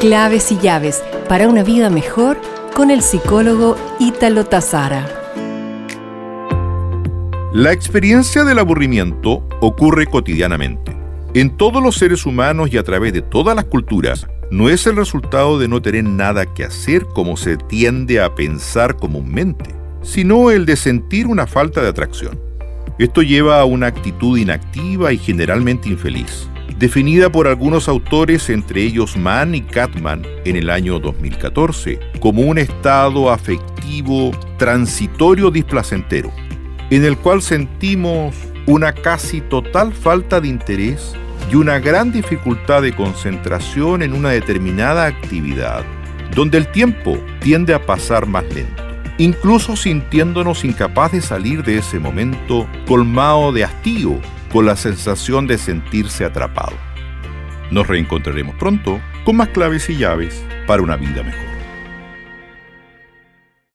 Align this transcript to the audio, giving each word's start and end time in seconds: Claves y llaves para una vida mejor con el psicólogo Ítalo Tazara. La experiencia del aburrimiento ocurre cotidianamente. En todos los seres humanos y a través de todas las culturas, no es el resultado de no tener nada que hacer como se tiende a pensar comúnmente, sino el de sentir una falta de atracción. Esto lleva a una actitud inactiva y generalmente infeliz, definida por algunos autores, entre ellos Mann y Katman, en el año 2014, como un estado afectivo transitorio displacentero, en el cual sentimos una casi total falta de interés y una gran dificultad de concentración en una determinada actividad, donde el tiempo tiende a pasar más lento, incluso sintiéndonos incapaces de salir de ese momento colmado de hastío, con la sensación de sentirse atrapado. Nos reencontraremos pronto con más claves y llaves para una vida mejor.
Claves 0.00 0.50
y 0.50 0.56
llaves 0.56 1.02
para 1.28 1.46
una 1.46 1.62
vida 1.62 1.90
mejor 1.90 2.40
con 2.74 2.90
el 2.90 3.02
psicólogo 3.02 3.76
Ítalo 3.98 4.46
Tazara. 4.46 5.06
La 7.52 7.72
experiencia 7.72 8.44
del 8.44 8.60
aburrimiento 8.60 9.46
ocurre 9.60 10.06
cotidianamente. 10.06 10.96
En 11.34 11.54
todos 11.54 11.82
los 11.82 11.96
seres 11.96 12.24
humanos 12.24 12.72
y 12.72 12.78
a 12.78 12.82
través 12.82 13.12
de 13.12 13.20
todas 13.20 13.54
las 13.54 13.66
culturas, 13.66 14.26
no 14.50 14.70
es 14.70 14.86
el 14.86 14.96
resultado 14.96 15.58
de 15.58 15.68
no 15.68 15.82
tener 15.82 16.04
nada 16.04 16.46
que 16.46 16.64
hacer 16.64 17.04
como 17.04 17.36
se 17.36 17.58
tiende 17.58 18.22
a 18.22 18.34
pensar 18.34 18.96
comúnmente, 18.96 19.74
sino 20.00 20.50
el 20.50 20.64
de 20.64 20.76
sentir 20.76 21.26
una 21.26 21.46
falta 21.46 21.82
de 21.82 21.88
atracción. 21.88 22.40
Esto 22.98 23.20
lleva 23.20 23.60
a 23.60 23.66
una 23.66 23.88
actitud 23.88 24.38
inactiva 24.38 25.12
y 25.12 25.18
generalmente 25.18 25.90
infeliz, 25.90 26.48
definida 26.78 27.30
por 27.30 27.48
algunos 27.48 27.88
autores, 27.88 28.48
entre 28.50 28.82
ellos 28.82 29.16
Mann 29.16 29.54
y 29.54 29.62
Katman, 29.62 30.26
en 30.44 30.56
el 30.56 30.70
año 30.70 30.98
2014, 30.98 31.98
como 32.20 32.42
un 32.42 32.58
estado 32.58 33.30
afectivo 33.30 34.30
transitorio 34.58 35.50
displacentero, 35.50 36.32
en 36.90 37.04
el 37.04 37.16
cual 37.16 37.42
sentimos 37.42 38.34
una 38.66 38.92
casi 38.92 39.40
total 39.40 39.92
falta 39.92 40.40
de 40.40 40.48
interés 40.48 41.14
y 41.50 41.56
una 41.56 41.78
gran 41.78 42.12
dificultad 42.12 42.82
de 42.82 42.94
concentración 42.94 44.02
en 44.02 44.12
una 44.12 44.30
determinada 44.30 45.06
actividad, 45.06 45.84
donde 46.34 46.58
el 46.58 46.70
tiempo 46.70 47.18
tiende 47.40 47.74
a 47.74 47.84
pasar 47.84 48.26
más 48.26 48.44
lento, 48.54 48.82
incluso 49.18 49.76
sintiéndonos 49.76 50.64
incapaces 50.64 51.22
de 51.22 51.28
salir 51.28 51.64
de 51.64 51.78
ese 51.78 51.98
momento 51.98 52.68
colmado 52.86 53.52
de 53.52 53.64
hastío, 53.64 54.20
con 54.52 54.66
la 54.66 54.76
sensación 54.76 55.46
de 55.46 55.58
sentirse 55.58 56.24
atrapado. 56.24 56.76
Nos 57.70 57.86
reencontraremos 57.86 58.56
pronto 58.56 59.00
con 59.24 59.36
más 59.36 59.48
claves 59.48 59.88
y 59.90 59.96
llaves 59.96 60.44
para 60.66 60.82
una 60.82 60.96
vida 60.96 61.22
mejor. 61.22 61.59